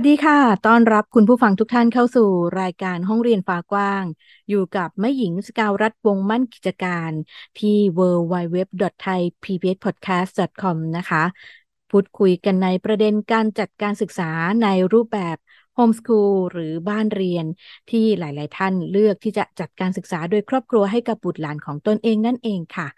[0.00, 2.28] วัสดีค่ะ ต้อนรับคุณผู้ฟังทุกท่านเข้าสู่
[2.60, 4.04] รายการห้องเรียนฟ้ากว้าง
[4.48, 7.12] อยู่กับแม่หญิงสกาวรัฐวงมั่นกิจการ
[7.58, 11.24] ที่ www.thaipbspodcast.com นะคะ
[11.90, 14.30] พูดคุยกันในประเด็นการจัดการศึกษา
[14.62, 15.36] ในรูปแบบ
[15.74, 17.46] โฮมส o ูลหรือบ้านเรียน
[17.90, 22.88] ที่หลาย ๆ ท่านเลือกที่จะจัดการศึกษาโดยครอบครัวให้กับบุตรหลานของตนเองนั่นเองค่ะ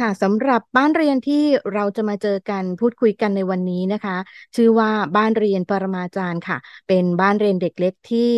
[0.00, 1.44] ค่ะสำหรับบ้านเรียนที่
[1.74, 4.16] เราจะมาเจอกันพูดคุยกันในวันนี้นะคะ
[4.56, 6.56] ชื่อว่าบ้านเรียนปรมาจารย์ค่ะ
[6.88, 8.32] เป็นบ้านเรียนเด็กเล็กที่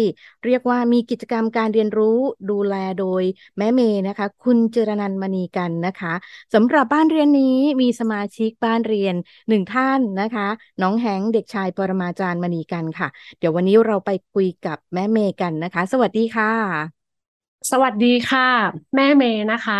[0.45, 2.18] เรียกว่ามีกิจกรรมการเรียนรู้
[2.51, 3.23] ดูแลโดย
[3.59, 6.15] แม่เมย์นะคะ คุณเจรนันมณีกันนะคะ
[6.54, 9.15] สำหรับบ้านเรียนนี้มีสมาชิกบ้านเรียน
[9.49, 10.49] หนึ่งท่านนะคะ
[10.82, 16.96] น้องแหงเด็กชายปรมาจารย์มณีกันค่ะ เดี๋ยววันนี้เราไปคุยกับแม่เมย์กันนะคะ สวัสดีค่ะ
[17.70, 18.42] สวัสดีค่ะ
[18.95, 19.74] แม่เมย์นะคะ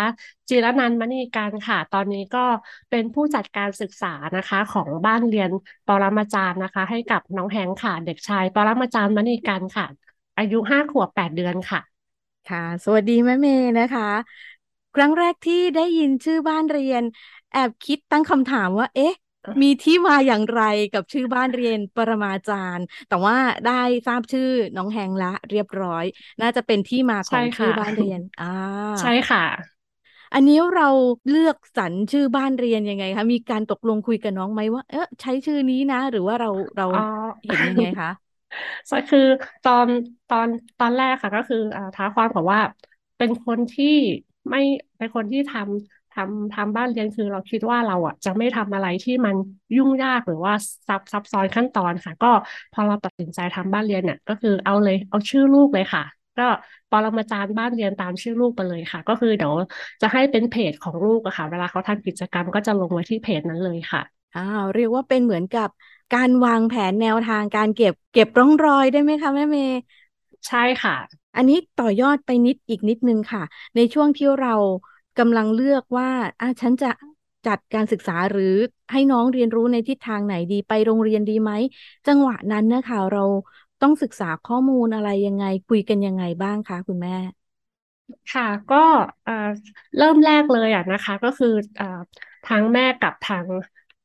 [0.49, 2.45] จิรนันท์มณีการค่ะ ตอนนี้ก็
[2.91, 5.51] เป็นผู้จัดการศึกษานะคะ ของบ้านเรียน
[5.87, 9.87] ปรมาจารย์นะคะ ให้กับน้องแฮงค่ะ เด็กชายปรมาจารย์มณีการค่ะ
[10.39, 11.81] อายุห้าขวบแปดเดือนค่ะ
[12.51, 14.09] ค่ะ สวัสดีแม่เมย์นะคะ
[14.95, 17.03] ครั้งแรกที่ได้ยินชื่อบ้านเรียน
[17.53, 19.15] แอบคิดตั้งคำถามว่า เอ๊ะ
[19.63, 20.61] มีที่มาอย่างไร
[20.93, 23.73] กับชื่อบ้านเรียนปรมาจารย์ แต่ว่าได้
[24.07, 26.05] ทราบชื่อน้องแฮงละเรียบร้อย
[26.41, 28.45] น่าจะเป็นที่มาของชื่อบ้านเรียนอ่า
[29.01, 29.41] ใช่ค่ะ
[30.33, 30.85] อันนี้เรา
[31.29, 36.85] เลือกสรรชื่อบ้านเรียนยังไงคะมีการตกลงคุยกับน้องไหมว่า เออใช้ชื่อนี้นะ หรือว่าเราเรา
[37.47, 38.09] เห็นยังไงคะ
[38.91, 39.19] ก็คือ
[39.63, 39.89] ตอน
[40.29, 42.61] ตอนตอนแรกค่ะ ก็คืออ่าท้าความบอกว่า
[43.17, 43.87] เป็นคนที่
[44.51, 44.59] ไม่
[44.99, 49.37] เป็นคนที่ทำ ทำทำบ้านเรียนคือเราคิดว่าเราอะจะไม่ทำอะไรที่มัน
[49.77, 50.53] ยุ่งยากหรือว่า
[50.89, 52.29] ซับซับซ้อนขั้นตอนค่ะ ก็
[52.73, 56.03] พอเราตัดสินใจทำบ้านเรียนเนี่ยก็คือเอาเลยเอาชื่อลูกเลยค่ะ
[56.39, 56.43] ก็
[56.91, 59.55] ปรมาจารย์บ้านเรียนตามชื่อลูกไปเลยค่ะ ก็คือเดี๋ยว
[60.03, 64.01] จะให้เป็นเพจของลูกอะค่ะ เวลาเขาทำกิจกรรมก็จะลงไว้ที่เพจนั้นเลยค่ะ
[64.35, 65.69] อ้าวเรียกว่าเป็นเหมือนกับ
[66.13, 69.77] การวางแผนแนวทางการเก็บเก็บร่องรอยได้ไหมคะแม่เมย์
[70.49, 70.97] ใช่ค่ะ
[71.37, 73.43] อันนี้ต่อยอดไปนิดอีกนิดนึงค่ะ
[73.75, 74.55] ในช่วงที่เรา
[75.19, 76.09] กำลังเลือกว่า
[76.41, 76.87] อะฉันจะ
[77.47, 78.45] จัดการศึกษาหรือ
[78.93, 81.53] ให้น้องเรียนรู้ในทิศทางไหนดีไปโรงเรียนดีไหม
[82.07, 83.25] จังหวะนั้นนะคะเรา
[83.81, 87.17] ต้องศึกษาข้อมูลอะไรยังไง คุยกันยังไงบ้างคะคุณแม่
[88.33, 88.77] ค่ะก็
[89.97, 91.49] เริ่มแรกเลยอะนะคะ ก็คือ
[92.45, 93.47] ทั้งแม่กับทาง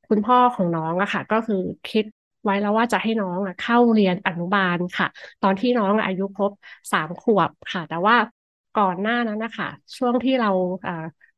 [0.07, 1.55] คุณพ่อของน้องอะค่ะ ก็คือ
[1.87, 2.05] คิด
[2.43, 5.07] ไว้แล้วว่าจะให้น้องอะเข้าเรียนอนุบาลค่ะ
[5.41, 6.51] ตอนที่น้องอายุครบ
[6.91, 8.15] สามขวบค่ะ แต่ว่า
[8.75, 9.67] ก่อนหน้านั้นนะคะ
[9.97, 10.49] ช่วงที่เรา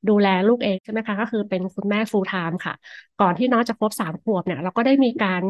[0.10, 2.74] ดูแลลูกเองใช่ไหมคะ ก็คือเป็นคุณแม่ full time ค่ะ
[3.18, 5.42] ก่อนที่น้องจะครบสามขวบเนี่ย เราก็ได้มีการ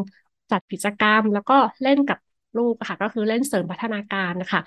[0.50, 2.18] จัดกิจกรรม แล้วก็เล่นกับ
[2.56, 4.60] ลูกค่ะ ก็คือเล่นเสริมพัฒนาการนะคะ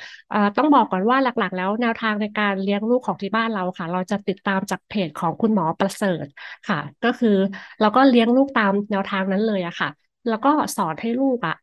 [0.57, 6.25] ต้องบอกก่อนว่าหลักๆ แล้วแนวทางในการเลี้ยงลูกของที่บ้านเราค่ะ เราจะติดตามจากเพจของคุณหมอประเสริฐ
[6.69, 7.35] ค่ะ ก็คือ
[7.81, 9.89] เราก็เลี้ยงลูกตามแนวทางนั้นเลยอะค่ะ
[10.28, 11.55] แล้วก็สอนให้ลูกอะ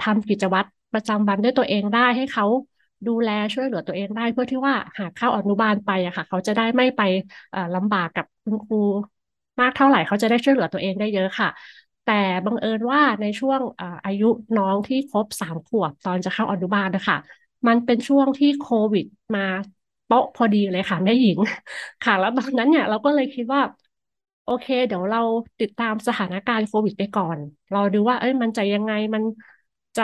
[0.00, 2.44] ทำกิจวัตรประจำวันด้วยตัวเองได้ให้เขา
[3.06, 7.00] ดูแลช่วยเหลือตัวเองได้ เพื่อที่ว่าหากเข้าอนุบาลไปอะค่ะ เขาจะได้ไม่ไป
[7.74, 8.76] ลำบากกับคุณครู
[9.60, 11.48] มากเท่าไหร่เขาจะได้ช่วยเหลือตัวเองได้เยอะค่ะ
[12.02, 12.12] แต่
[12.44, 13.60] บังเอิญว่าในช่วง
[14.04, 14.24] อายุ
[14.56, 17.16] น้องที่ครบสามขวบตอนจะเข้าอนุบาลนะคะ
[17.66, 19.04] มันเป็นช่วงที่โควิด
[19.34, 19.40] มา
[20.04, 21.38] โป๊ะพอดีเลยค่ะแม่หญิง
[22.02, 23.60] ค่ะ แล้วตอนนั้นเนี่ยเราก็เลยคิดว่า
[24.44, 25.18] โอเค เดี๋ยวเรา
[25.60, 27.38] ติดตามสถานการณ์โควิดไปก่อน
[27.70, 29.22] เราดูว่า เอ้ยมันจะยังไงมัน
[29.96, 30.02] จะ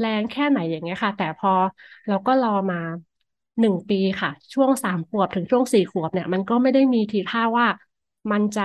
[0.00, 1.50] แรงแค่ไหนอย่างเงี้ยค่ะ แต่พอ
[2.08, 2.76] เราก็รอมา
[3.60, 7.66] หนึ่งปีค่ะ ช่วงสามขวบถึงช่วงสี่ขวบเนี่ย มันก็ไม่ได้มีทีท่าว่า
[8.30, 8.62] มันจะ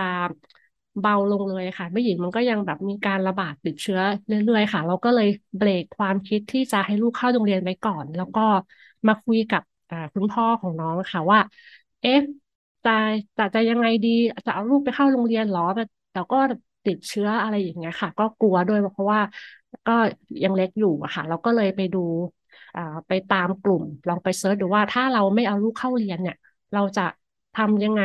[0.99, 8.41] เบาลงเลยค่ะไม่หญิงมันก็ยังแบบมีการระบาดติดเชื้อเรื่อยๆค่ะ เราก็เลยเบรกความคิดที่จะให้ลูกเข้าโรงเรียนไว้ก่อน แล้วก็
[9.07, 9.61] มาคุยกับ
[10.13, 11.39] คุณพ่อของน้องค่ะว่า
[12.01, 12.19] เอ๊ะ
[12.83, 12.91] จะ
[13.37, 14.09] จะจะยังไงดี
[14.45, 15.61] จะเอาลูกไปเข้าโรงเรียนหรอ
[16.11, 16.37] แต่ก็
[16.85, 19.21] ติดเชื้ออะไรอย่างเงี้ยค่ะ ก็กลัวด้วยเพราะว่า
[19.85, 19.91] ก็
[20.43, 21.97] ยังเล็กอยู่อะค่ะ เราก็เลยไปดู
[23.07, 26.35] ไปตามกลุ่ม ลองไป search ดูว่าถ้าเราไม่เอาลูกเข้าเรียนเนี่ย
[26.73, 27.01] เราจะ
[27.53, 28.01] ทำยังไง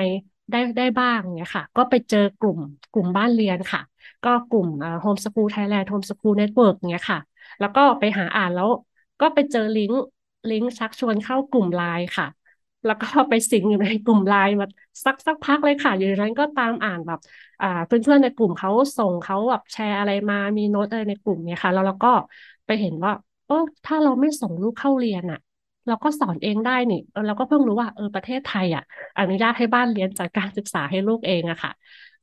[0.50, 2.60] ได้ได้บ้างเนี่ยค่ะ ก็ไปเจอกลุ่ม
[2.90, 3.80] กลุ่มบ้านเรียนค่ะ
[4.22, 4.68] ก็กลุ่ม
[5.00, 7.20] Homeschool Thailand Homeschool Network เนี่ยค่ะ
[7.58, 8.68] แล้วก็ไปหาอ่านแล้ว
[9.20, 9.98] ก็ไปเจอลิงก์
[10.50, 12.26] ลิงก์ชักชวนเข้ากลุ่มไลน์ค่ะ
[12.84, 14.66] แล้วก็ไปสิงอยู่ในกลุ่มไลน์มา
[15.04, 17.18] สักสักพักเลยค่ะ อยู่ในนั้นก็ตามอ่านแบบ
[17.60, 22.08] อ่าเพื่อนๆในกลุ่มเขาส่งเขาแบบแชร์อะไรมามีโน้ตอะไรในกลุ่มเนี่ยค่ะ แล้วเราก็
[22.66, 23.12] ไปเห็นว่า
[23.46, 23.54] โอ้
[23.84, 25.38] ถ้าเราไม่ส่งลูกเข้าเรียนอะ
[25.86, 26.96] เราก็สอนเองได้นี่
[27.26, 28.82] เราก็เพิ่งรู้ว่าเออประเทศไทยอะ
[29.18, 31.70] อนุญาตให้บ้านเรียนจัดการศึกษาให้ลูกเองอะค่ะ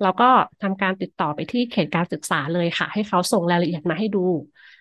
[0.01, 0.25] เราก็
[0.62, 4.19] ทำการติดต่อไปที่เขตการศึกษาเลยค่ะ ให้เขาส่งรายละเอียดมาให้ดู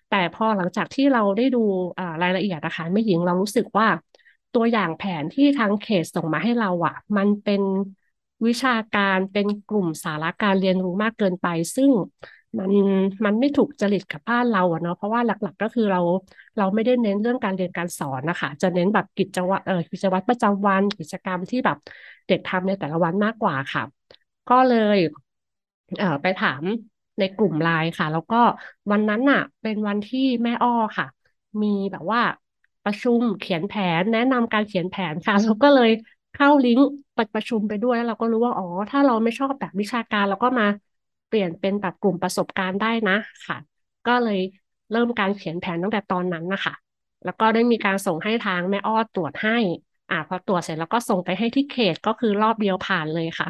[0.09, 1.59] แต่พอหลังจากที่เราได้ดู
[2.23, 3.87] รายละเอียดนะคะแม่หญิงเรารู้สึกว่า
[4.57, 7.63] ตัวอย่างแผนที่ทางเขตส่งมาให้เราอะมันเป็น
[8.47, 11.91] วิชาการเป็นกลุ่มสาระการเรียนรู้มากเกินไป ซึ่ง
[12.59, 12.73] มัน
[13.25, 16.01] มันไม่ถูกจริตกับบ้านเราอะเนาะเพราะว่าหลัก ๆ ก็คือเรา
[16.57, 21.77] เราไม่ได้เน้นเรื่องการเรียนการสอนนะคะจะเน้นแบบกิจวัตรเออกิจวัตรประจำวันกิจกรรมที่แบบ
[22.27, 23.83] เด็กทำในแต่ละวันมากกว่าค่ะ
[24.49, 24.97] ก็เลย
[25.97, 26.65] เออไปถาม
[27.19, 28.37] ในกลุ่มไลน์ค่ะ แล้วก็
[28.91, 31.07] วันนั้นน่ะเป็นวันที่แม่อ้อค่ะ
[31.63, 32.21] มีแบบว่า
[32.87, 35.91] ประชุมเขียนแผนแนะนำการเขียนแผนค่ะเราก็เลย
[36.33, 36.87] เข้าลิงก์
[37.35, 40.67] ประชุมไปด้วยแล้วเราก็รู้ว่าอ๋อถ้าเราไม่ชอบแบบวิชาการเราก็มา
[41.29, 43.17] เปลี่ยนเป็นแบบกลุ่มประสบการณ์ได้นะ
[43.47, 43.57] ค่ะ
[44.07, 44.39] ก็เลย
[44.91, 46.75] เริ่มการเขียนแผนตั้งแต่ตอนนั้นนะคะ
[47.25, 49.57] แล้วก็ได้มีการส่งให้ทางแม่อ้อตรวจให้
[50.11, 53.49] อ่าพอตรวจเสร็จแล้วก็ส่งไปให้ที่เขตก็คือรอบเดียวผ่านเลยค่ะ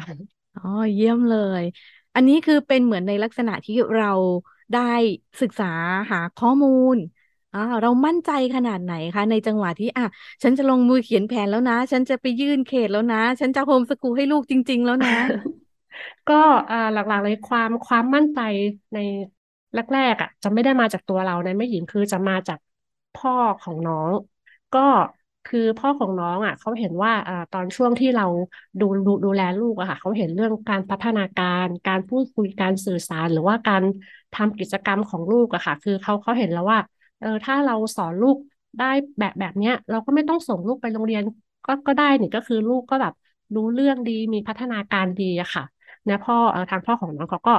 [0.55, 0.61] อ๋อ
[0.93, 1.63] เยี่ยมเลย
[2.15, 4.07] อันนี้คือเป็นเหมือนในลักษณะที่เรา
[4.71, 4.79] ได้
[5.41, 5.65] ศึกษา
[6.11, 6.95] หาข้อมูล
[7.57, 10.05] อ่าเรามั่นใจขนาดไหนคะ ในจังหวะที่อะ
[10.43, 15.11] ฉันจะลงมือเขียนแผนแล้วนะ ฉันจะไปยื่นเขตแล้วนะ ฉันจะโฮมสกูลให้ลูกจริง ๆ แล้วนะ
[16.27, 16.33] ก็
[16.69, 18.39] อ่าหลักๆเลยความความมั่นใจ
[18.93, 18.97] ใน
[19.73, 22.59] แรกๆอะ จะไม่ได้มาจากตัวเราในแม่หญิงคือจะมาจาก
[23.13, 24.11] พ่อของน้อง
[24.73, 24.79] ก็
[25.45, 28.23] คือพ่อของน้องอะเขาเห็นว่าอ่าตอนช่วงที่เรา
[28.79, 33.83] ดูดูดูแลลูกอะค่ะเขาเห็นเรื่องการพัฒนาการการพูดคุยการสื่อสาร หรือว่าการ
[34.33, 36.79] ทำกิจกรรมของลูกอะค่ะ คือเขาเขาเห็นแล้วว่า
[37.19, 38.37] เออถ้าเราสอนลูก
[38.77, 38.85] ได้
[39.19, 41.23] แบบแบบเนี้ย เราก็ไม่ต้องส่งลูกไปโรงเรียน
[41.65, 43.13] ก็ก็ได้นี่ก็คือลูกก็แบบ
[43.55, 45.63] รู้เรื่องดีมีพัฒนาการดีอะค่ะ
[46.07, 47.51] นะพ่อเออทางพ่อของน้องเขาก็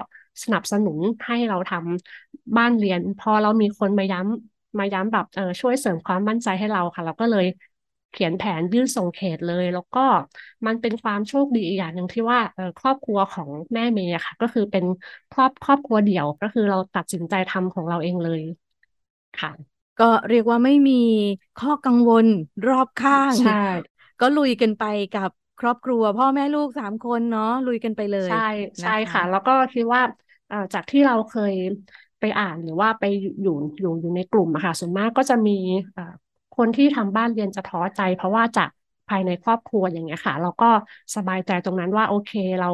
[0.45, 7.45] สนับสนุนให้เราทำบ้านเรียน พอเรามีคนมาย้ำมาย้ำแบบเออช่วยเสริมความมั่นใจให้เราค่ะ เราก็เลย
[8.11, 10.01] เขียนแผนยื่นส่งเขตเลย แล้วก็
[10.67, 14.85] มันเป็นความโชคดีอีกอย่างหนึ่งที่ว่าเออครอบครัวของแม่เมย์ค่ะ ก็คือเป็น
[15.31, 18.43] ครอบครอบครัวเดี่ยวก็คือเราตัดสินใจทำของเราเองเลย
[19.37, 19.51] ค่ะ
[19.99, 20.93] ก็เรียกว่าไม่มี
[21.57, 22.27] ข้อกังวล
[22.67, 23.53] รอบข้างใช่
[24.21, 24.83] ก็ลุยกันไป
[25.13, 28.37] กับครอบครัว พ่อแม่ลูกสามคนเนาะลุยกันไปเลยใช่
[28.81, 30.03] ใช่ค่ะ แล้วก็คิดว่า
[30.75, 31.53] จากที่เราเคย
[32.21, 35.53] ไปอ่านหรือว่าไปอยู่อยู่อยู่ในกลุ่มอะค่ะส่วนมากก็จะมี
[36.57, 38.69] คนที่ทำบ้านเรียนจะท้อใจ เพราะว่าจาก
[39.09, 40.71] ภายในครอบครัวอย่างเงี้ยค่ะ เราก็
[41.17, 42.71] สบายใจตรงนั้นว่าโอเคเรา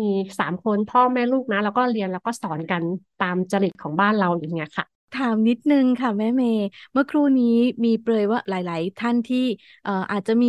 [0.00, 0.04] มี
[0.38, 2.82] สามคนพ่อแม่ลูกนะ แล้วก็เรียนแล้วก็สอนกัน
[3.18, 6.62] ตามจริตของบ้านเราอย่างเงี้ยค่ะ ถามนิดนึงค่ะแม่เมย์
[6.92, 7.46] เมื่อครู่นี้
[7.84, 9.38] มีเปรยว่าหลาย ๆ ท่านที่
[9.82, 10.48] เอ่ออาจจะมี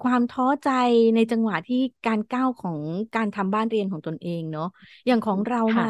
[0.00, 0.68] ความท้อใจ
[1.14, 1.76] ในจังหวะที่
[2.06, 2.80] การก้าวของ
[3.14, 4.64] การทำบ้านเรียนของตนเองเนาะ
[5.06, 5.86] อย่างของเรามา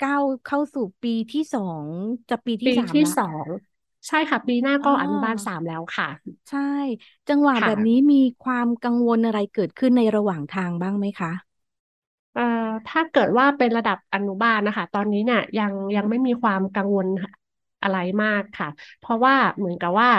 [0.00, 1.86] ก้าวเข้าสู่ปีที่สอง
[2.28, 3.46] จะปีที่สามที่สอง
[4.08, 6.08] ใช่ค่ะ ปีหน้าก็อนุบาลสามแล้วค่ะ
[6.48, 6.58] ใช่
[7.28, 11.30] จังหวะแบบนี้มีความกังวลอะไรเกิดขึ้นในระหว่างทางบ้างไหมคะ
[12.32, 12.42] เอ่อ
[12.86, 17.06] ถ้าเกิดว่าเป็นระดับอนุบาลนะคะ ตอนนี้เนี่ยยังยังไม่มีความกังวล
[17.84, 20.10] อะไรมากค่ะ เพราะว่าเหมือนกับว่า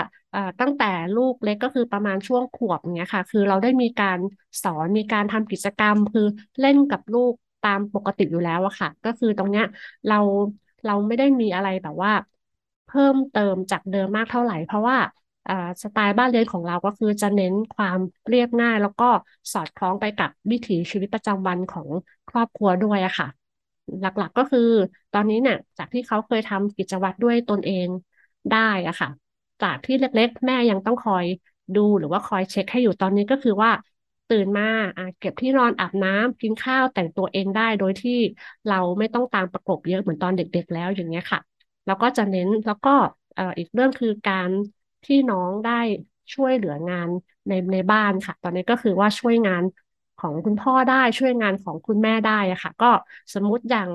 [0.60, 0.84] ตั้งแต่
[1.14, 4.18] ลูกเล็กก็คือประมาณช่วงขวบเนี้ยค่ะ คือเราได้มีการ
[4.62, 6.22] สอนมีการทำกิจกรรม คือ
[6.60, 9.64] เล่นกับลูกตามปกติอยู่แล้วอะค่ะ ก็คือตรงเนี้ย
[10.06, 10.14] เรา
[10.84, 12.12] เราไม่ได้มีอะไรแบบว่า
[12.84, 14.96] เพิ่มเติมจากเดิมมากเท่าไหร่ เพราะว่า
[15.82, 19.04] สไตล์บ้านเรียนของเราก็คือจะเน้นความเรียบง่าย แล้วก็
[19.52, 21.88] สอดคล้องไปกับวิถีชีวิตประจำวันของ
[22.28, 23.45] ครอบครัวด้วยอะค่ะ
[24.00, 24.60] หลักๆก็คือ
[25.12, 27.88] ตอนนี้เนี่ยจากที่เขาเคยทำกิจวัตรด้วยตนเอง
[28.50, 29.08] ได้อะค่ะ
[29.60, 31.24] จากที่เล็กๆ แม่ยังต้องคอย
[31.74, 33.70] ดูหรือว่าคอยเช็คให้อยู่ตอนนี้ก็คือว่า
[34.28, 34.64] ตื่นมา
[35.18, 38.12] เก็บที่นอนอาบน้ำกินข้าวแต่งตัวเองได้โดยที่
[38.66, 41.40] เราไม่ต้องตามประกบเยอะเหมือนตอนเด็กๆ แล้วอย่างเงี้ยค่ะ
[41.86, 42.90] แล้วก็จะเน้นแล้วก็
[43.58, 44.50] อีกเรื่องคือการ
[45.04, 45.72] ที่น้องได้
[46.34, 47.08] ช่วยเหลืองาน
[47.48, 49.62] ในในบ้านค่ะ ตอนนี้ก็คือว่าช่วยงาน
[50.18, 52.86] ของคุณพ่อได้ช่วยงานของคุณแม่ได้อะค่ะ ก็
[53.34, 53.88] สมมุติอย่าง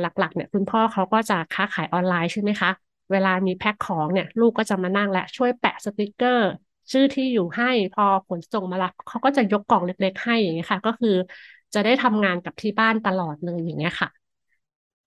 [0.00, 2.70] หลักๆ เนี่ยคุณพ่อเขาก็จะค้าขายออนไลน์ใช่ไหมคะ
[3.10, 6.44] เวลามีแพ็คของเนี่ย ลูกก็จะมานั่งและช่วยแปะสติกเกอร์
[6.92, 11.08] ชื่อที่อยู่ให้พอขนส่งมารับเขาก็จะยกกล่องเล็ก ๆ ให้อย่างเงี้ยค่ะ ก็คือ
[11.74, 14.08] จะได้ทำงานกับที่บ้านตลอดเลยอย่างเงี้ยค่ะ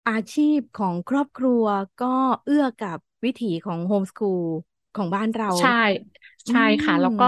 [0.09, 1.65] อาชีพของครอบครัว
[2.01, 4.45] ก็เอื้อกับวิถีของโฮมสคูล
[4.95, 5.69] ของบ้านเรา ใช่
[6.49, 7.25] ใช่ค่ะ แล้วก็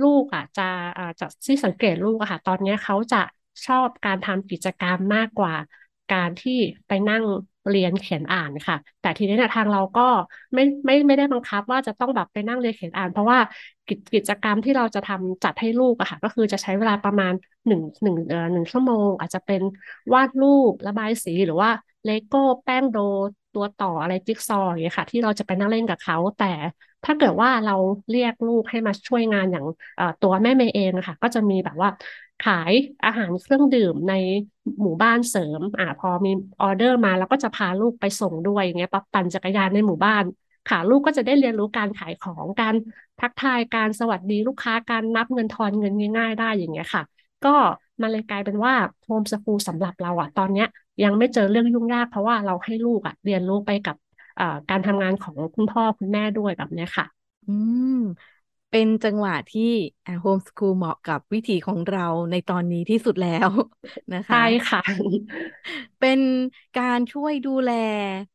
[0.00, 0.62] ลูกอะจะ
[0.96, 3.16] อ่าจะที่สังเกตลูกอะค่ะ ตอนนี้เขาจะ
[3.66, 5.54] ชอบการทำกิจกรรมมากกว่า
[6.10, 6.52] การที่
[6.88, 7.24] ไปนั่ง
[7.68, 10.02] เรียนเขียนอ่านค่ะ แต่ทีนี้เนี่ยทางเราก็
[10.54, 13.38] ไม่ไม่ไม่ได้บังคับว่าจะต้องแบบไปนั่งเรียนเขียนอ่าน เพราะว่า
[13.86, 17.32] กิจกิจกรรมที่เราจะทำจัดให้ลูกอะค่ะ ก็คือจะใช้เวลาประมาณ
[17.66, 19.60] หนึ่งหนึ่งเอ่อหนึ่งชั่วโมง อาจจะเป็น
[20.14, 21.70] วาดรูประบายสีหรือว่า
[22.04, 22.96] เลโก้แป้งโด
[23.52, 26.44] ตัวต่ออะไรจิ๊กซอว์อย่างเงี้ยค่ะ ที่เราจะไปนั่งเล่นกับเขา แต่
[27.04, 27.72] ถ้าเกิดว่าเรา
[28.10, 29.64] เรียกลูกให้มาช่วยงานอย่าง
[30.20, 31.88] ตัวแม่เมย์เองนะคะก็จะมีแบบว่า
[32.40, 32.72] ขาย
[33.04, 34.12] อาหารเครื่องดื่มใน
[34.82, 36.30] หมู่บ้านเสริม อ่าพอมี
[36.60, 40.24] ออเดอร์มาแล้วก็จะพาลูกไปส่งด้วยอย่างเงี้ยปั๊บปั่นจักรยานในหมู่บ้าน
[40.66, 42.74] ค่ะลูกก็จะได้เรียนรู้การขายของการ
[43.18, 47.02] ทักทายการสวัสดีลูกค้าการนับเงินทอนเงินง่าย ๆ ได้อย่างเงี้ยค่ะ
[47.42, 47.48] ก็
[48.00, 50.66] มันเลยกลายเป็นว่าโฮมสกูลสำหรับเราอะตอนเนี้ย
[51.02, 53.96] ยังไม่เจอเรื่องยุ่งยาก เพราะว่าเราให้ลูกอะเรียนรู้ไปกับ
[54.70, 57.06] การทำงานของคุณพ่อคุณแม่ด้วยแบบนี้ค่ะ
[57.46, 57.50] อื
[57.84, 57.92] ม
[58.70, 59.62] เป็นจังหวะที่
[60.20, 63.50] โฮมสคูลเหมาะกับวิถีของเราในตอนนี้ที่สุดแล้ว
[64.12, 64.36] นะคะใช่
[64.68, 64.80] ค่ะ
[65.98, 66.20] เป็น
[66.76, 67.70] การช่วยดูแล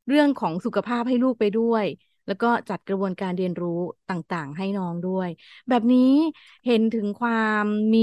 [0.07, 1.85] เรื่องของสุขภาพให้ลูกไปด้วย
[2.25, 3.69] แล้วก็จัดกระบวนการเรียนรู้
[4.07, 5.29] ต่างๆ ให้น้องด้วย
[5.69, 5.99] แบบนี้
[6.65, 7.63] เห็นถึงความ
[7.95, 7.99] มี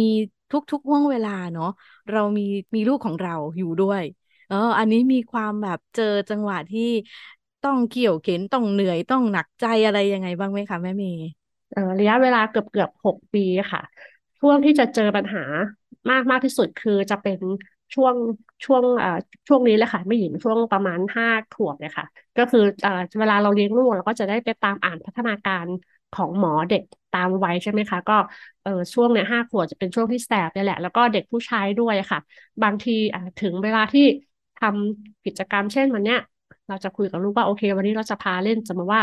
[0.51, 1.67] ทุกๆห่วงเวลาเนาะ
[2.11, 2.43] เรามี
[2.75, 6.83] มีลูกของเราอยู่ด้วยเออ อันนี้มีความแบบเจอจังหวะที่
[7.63, 11.23] ต้องเกี่ยวเข็นต้องเหนื่อยต้องหนักใจอะไรยังไงบ้างไหมคะแม่เมย์
[11.71, 13.41] เออระยะเวลาเกือบเกือบหกปี
[13.73, 13.81] ค่ะ
[14.39, 15.41] ช่วงที่จะเจอปัญหา
[16.11, 17.39] มากมากที่สุดคือจะเป็น
[17.95, 18.17] ช่วง
[18.65, 19.11] ช่วงอ่า
[19.49, 22.05] ช่วงนี้แหละค่ะไม่หญิงช่วงประมาณห้าขวบเลยค่ะ
[22.37, 22.91] ก็คืออ่า
[23.21, 25.67] เวลาเราเลี้ยงลูกเราก็จะได้ไปตามอ่านพัฒนาการ
[26.13, 26.83] ของหมอเด็ก
[27.13, 28.15] ตามวัยใช่ไหมคะ ก็
[28.63, 32.19] เออช่วงเนี้ยห้าขวบจะเป็นช่วงที่แสบนี่แหละ แล้วก็เด็กผู้ชายด้วยค่ะ
[32.63, 34.03] บางทีอ่าถึงเวลาที่
[34.63, 36.19] ทำกิจกรรมเช่นวันเนี้ย
[36.69, 39.03] เราจะคุยกับลูกว่าโอเค วันนี้เราจะพาเล่นสมมติว่า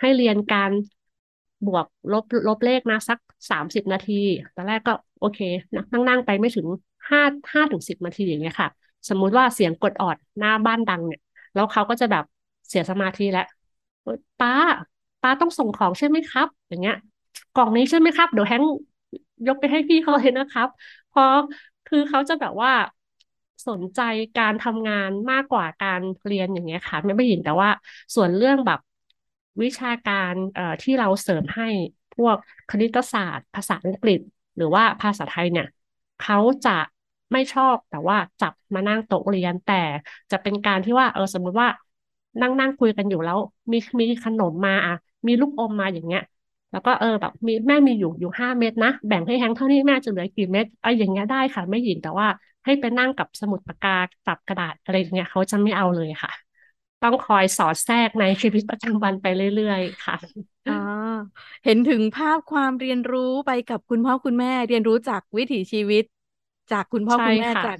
[0.00, 0.70] ให้เรียนการ
[1.66, 3.18] บวกลบลบเลขนะสัก
[3.50, 4.12] สามสิบนาที
[4.54, 5.38] ตอนแรกก็โอเค
[5.92, 6.66] นั่งนั่งไปไม่ถึง
[7.10, 7.20] ห้า
[7.52, 8.68] ห้าถึงสิบนาทีอย่างเงี้ยค่ะ
[9.08, 11.20] สมมุติว่าเสียงกดออดหน้าบ้านดังเนี่ย
[11.54, 12.24] แล้วเขาก็จะแบบ
[12.68, 13.44] เสียสมาธิแล้ว
[14.38, 14.50] ป้า
[15.22, 16.94] ป้าต้องส่งของใช่ไหมครับ อย่างเงี้ย
[17.52, 18.62] กล่องนี้ใช่ไหมครับ เดี๋ยวแฮง
[19.46, 20.68] ยกไปให้พี่เขาเลยนะครับ
[21.08, 21.26] เพราะ
[21.86, 22.70] คือเขาจะแบบว่า
[23.68, 24.00] สนใจ
[24.36, 27.68] การทำงานมากกว่าการเรียนอย่างเงี้ยค่ะ ไม่ไม่ยินแต่ว่า
[28.14, 28.78] ส่วนเรื่องแบบ
[29.62, 31.64] วิชาการเอ่อที่เราเสริมให้
[32.14, 32.36] พวก
[32.68, 34.20] คณิตศาสตร์ ภาษาอังกฤษ
[34.56, 35.66] หรือว่าภาษาไทยเนี่ย
[36.18, 36.70] เขาจะ
[37.32, 39.74] ไม่ชอบแต่ว่าจับมานั่งโต๊ะเรียนแต่
[40.30, 41.68] จะเป็นการที่ว่าเออสมมุติว่า
[42.40, 43.38] นั่งนั่งคุยกันอยู่แล้ว
[43.72, 44.94] มีมีขนมมาอะ
[45.26, 46.20] มีลูกอมมาอย่างเงี้ย
[46.70, 52.28] แล้วก็เออแบบมีแม่มีอยู่อยู่ห้าเม็ดนะ แบ่งให้แฮงเท่านี้แม่จะเหลือกี่เม็ดไอ้อย่างเงี้ยได้ค่ะไม่หยินแต่ว่า
[52.64, 53.90] ให้ไปนั่งกับสมุดปากกา
[54.26, 56.30] จับกระดาษอะไรเงี้ยเขาจะไม่เอาเลยค่ะ
[57.02, 60.16] ต้องคอยสอดแทรกในชีวิตประจำวันไปเรื่อยๆค่ะ
[60.66, 60.72] อ๋อ
[61.64, 66.02] เห็นถึงภาพความเรียนรู้ไปกับคุณพ่อคุณแม่ เรียนรู้จากวิถีชีวิต
[66.70, 67.76] จากคุณพ่อคุณแม่จาก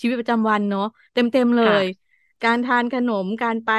[0.00, 0.82] ชีวิตประจำวันเนาะ
[1.14, 1.84] เต็มๆเลย
[2.42, 3.70] การทานขนมการไป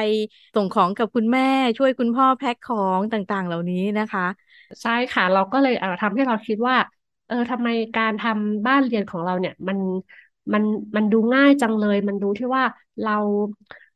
[0.53, 1.41] ส่งของกับคุณแม่
[1.77, 4.23] ช่วยคุณพ่อแพ็คของต่างๆ เหล่านี้นะคะ
[4.81, 6.75] ใช่ค่ะ เราก็เลยเออทำให้เราคิดว่า
[7.27, 9.77] เออทำไมการทำบ้านเรียนของเราเนี่ย มัน
[10.53, 10.63] มัน
[10.95, 12.63] มันดูง่ายจังเลย มันดูที่ว่า
[13.01, 13.11] เรา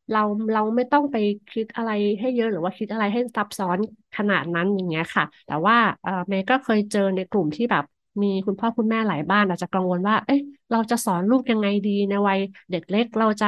[0.10, 0.20] เรา
[0.54, 1.16] เราไม่ต้องไป
[1.50, 1.90] คิดอะไร
[2.20, 3.80] ให้เยอะหรือว่าคิดอะไรให้ซับซ้อน
[4.16, 7.84] ขนาดนั้นอย่างเงี้ยค่ะ แต่ว่าเออเมย์ก็เคยเจอในกลุ่มที่แบบ
[8.22, 10.40] มีคุณพ่อคุณแม่หลายบ้านอาจจะกังวลว่า เอ๊ะ
[10.72, 12.40] เราจะสอนลูกยังไงดีในวัย
[12.72, 13.48] เด็กเล็ก เราจะ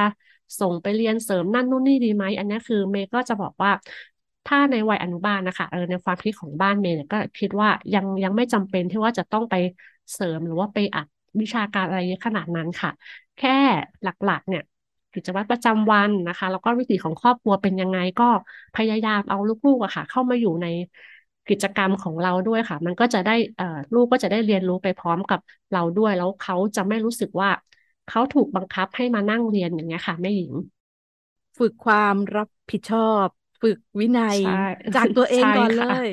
[0.60, 3.72] ส่งไปเรียนเสริมนั่นนู่นนี่ดีไหมอันนี้คือเมย์ก็จะบอกว่า
[4.46, 9.56] ถ้าในวัยอนุบาลนะคะเออในความคิดของบ้านเมย์เนี่ยก็คิดว่ายังยังไม่จำเป็นที่ว่าจะต้องไป
[10.14, 11.08] เสริมหรือว่าไปอัด
[11.42, 12.90] วิชาการอะไรขนาดนั้นค่ะ
[13.38, 13.50] แค่
[14.04, 14.62] หลักๆ เนี่ย
[15.14, 18.24] กิจวัตรประจำวันนะคะ แล้วก็วิถีของครอบครัวเป็นยังไงก็
[18.76, 20.66] พยายามเอาลูกๆอะค่ะ เข้ามาอยู่ใน
[21.50, 25.40] กิจกรรมของเราด้วยค่ะ มันก็จะได้เอ่อลูกก็จะได้เรียนรู้ไปพร้อมกับ
[25.72, 27.50] เราด้วย แล้วเขาจะไม่รู้สึกว่า
[28.06, 30.54] เขาถูกบังคับให้มานั่งเรียนอย่างเงี้ยค่ะแม่หญิง
[31.58, 33.28] ฝึกความรับผิดชอบ
[33.62, 34.40] ฝึกวินัย
[34.94, 36.08] จากตัวเองก่อนเลย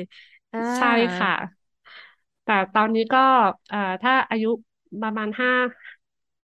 [0.77, 0.87] ใช่
[1.17, 1.29] ค่ะ
[2.43, 3.19] แต่ตอนนี้ก็
[3.69, 4.47] เอ่อถ้าอายุ
[5.01, 5.51] ประมาณห้า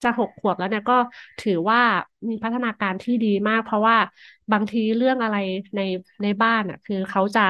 [0.04, 0.94] จะหกขวบแล้วเนี่ยก็
[1.40, 1.80] ถือว่า
[2.30, 3.98] มีพัฒนาการที่ดีมาก เพราะว่า
[4.52, 5.36] บางทีเรื่องอะไร
[5.76, 5.80] ใน
[6.24, 7.42] ในบ้านอะ คือเขาจะ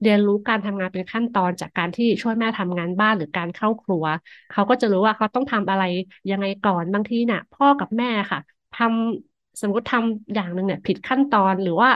[0.00, 4.04] เรียนรู้การทำงานเป็นขั้นตอนจากการที่ช่วยแม่ทำงานบ้านหรือการเข้าครัว
[4.50, 5.82] เขาก็จะรู้ว่าเขาต้องทำอะไร
[6.30, 8.38] ยังไงก่อนบางทีเนี่ยพ่อกับแม่ค่ะ
[8.72, 11.90] ทำสมมติทำอย่างหนึ่งเนี่ยผิดขั้นตอนหรือว่า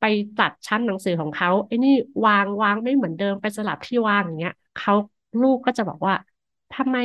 [0.02, 0.04] ป
[0.38, 1.90] จัดชั้นหนังสือของเขาไอ้นี่
[2.24, 4.92] วางวางไม่เหมือนเดิมไปสลับที่วางอย่างเงี้ยเขา
[5.40, 6.14] ลูกก็จะบอกว่า
[6.72, 6.96] ทำไม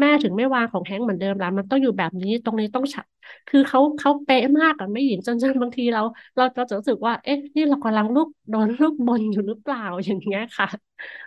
[0.00, 3.06] แม่ถึงไม่วางของแฮงเหมือนเดิมแล้วมันต้องอยู่แบบนี้ตรงนี้ต้องฉับ
[3.48, 6.00] คือเขาเขาเป๊ะมากอะไม่หญิงจนจนบางทีเรา
[6.36, 10.66] เราเราจะรู้สึกว่า เอ๊ะนี่เรากำลังลูกโดนลูกบนอยู่หรือเปล่าอย่างเงี้ยค่ะ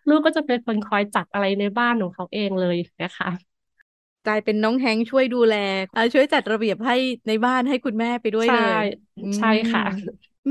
[0.08, 3.28] ลูกก็จะเป็นคนคอยจัดอะไรในบ้านของเขาเองเลยนะคะ
[4.26, 5.54] กลายเป็นน้องแฮงช่วยดูแล
[6.14, 6.94] ช่วยจัดระเบียบให้
[7.28, 8.78] ในบ้านให้คุณแม่ไปด้วยเลย
[9.38, 9.82] ใช่ค่ะ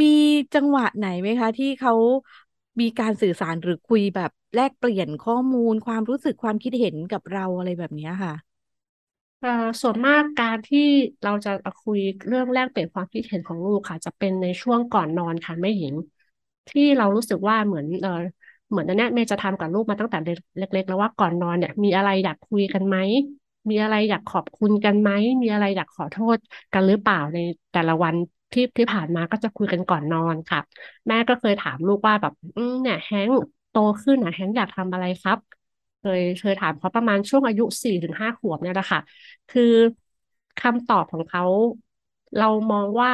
[0.01, 0.07] มี
[0.55, 1.93] จังหวะไหนไหมคะ ที่เขา
[2.81, 8.35] มีการสื่อสารหรือคุยแบบแลกเปลี่ยนข้อมูล ความรู้สึกความคิดเห็นกับเราอะไรแบบนี้ค่ะ
[9.41, 9.49] เอ่อ
[9.83, 10.79] ส่วนมากการที่
[11.23, 11.51] เราจะ
[11.81, 15.95] คุยเรื่องแลกเปลี่ยนความคิดเห็นของลูกค่ะ จะเป็นในช่วงก่อนนอนค่ะแม่หญิง
[16.69, 18.11] ที่เรารู้สึกว่าเหมือนเออ
[18.71, 22.97] เหมือนอันนี้เมย์จะทำกับลูกมาตั้งแต่เล็ก ๆ แล้วว่าก่อนนอนเนี่ย มีอะไรอยากคุยกันไหม
[23.71, 25.11] มีอะไรอยากขอบคุณกันไหม
[25.43, 26.39] มีอะไรอยากขอโทษ
[26.73, 27.39] กันหรือเปล่าใน
[27.73, 28.15] แต่ละวัน
[28.53, 30.59] ที่ที่ผ่านมาก็จะคุยกันก่อนนอนค่ะ
[31.09, 33.31] แม่ก็เคยถามลูกว่าแบบ อืมเนี่ยแฮง
[33.69, 35.39] โตขึ้นนะแฮงอยากทำอะไรครับ
[35.99, 39.01] เคยเคยถามเขาประมาณช่วงอายุสี่ถึงห้าขวบเนี่ยแหละค่ะ
[39.49, 39.63] คือ
[40.59, 41.43] คำตอบของเขา
[42.37, 43.13] เรามองว่า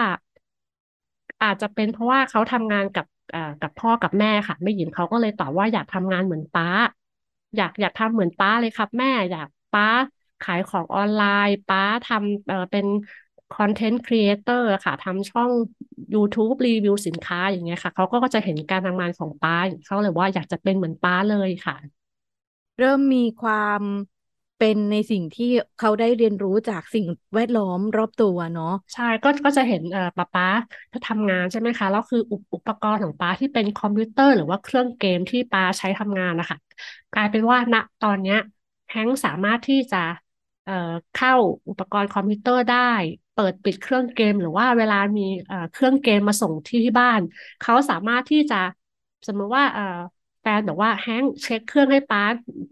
[1.42, 6.66] อาจจะเป็นเพราะว่าเขาทำงานกับอ่ากับพ่อกับแม่ค่ะไม่หญิงเขาก็เลยตอบว่าอยากทำงานเหมือนป้า
[7.56, 9.84] อยากอยากทำเหมือนป้าเลยครับ แม่อยากป้า
[10.40, 12.86] ขายของออนไลน์ ป้าทำเอ่อเป็น
[13.50, 15.50] content creator ค่ะทำช่อง
[16.14, 19.52] YouTube รีวิวสินค้าอย่างเงี้ยค่ะ เขาก็จะเห็นการทำงานของป้า
[19.84, 21.74] เขาเลยว่าอยากจะเป็นเหมือนป้าเลยค่ะ
[22.78, 23.82] เริ่มมีความ
[24.56, 30.46] เป็นในสิ่งที่เขาได้เรียนรู้จากสิ่งแวดล้อมรอบตัวเนาะใช่ก็ก็จะเห็นเอ่อป๊าป๊า
[30.92, 36.56] ถ้าทำงานใช่ไหมคะแล้วคืออุปอุปกรณ์ของป๊าที่เป็นคอมพิวเตอร์ หรือว่าเครื่องเกมที่ป๊าใช้ทำงานนะคะ
[37.12, 38.36] กลายเป็นว่าณตอนเนี้ย
[38.88, 39.96] แฮงค์สามารถที่จะ
[40.64, 40.72] เอ่อ
[41.12, 41.32] เข้า
[41.68, 42.76] อุปกรณ์คอมพิวเตอร์ได้
[43.36, 45.22] เปิดปิดเครื่องเกม หรือว่าเวลามี
[45.72, 47.20] เครื่องเกมมาส่งที่ที่บ้าน
[47.60, 48.56] เขาสามารถที่จะ
[49.26, 49.64] สมมติว่า
[50.40, 52.20] แฟนบอกว่าแฮงเช็คเครื่องให้ป๊า